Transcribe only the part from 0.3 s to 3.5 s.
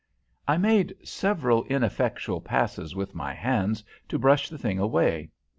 I made several ineffectual passes with my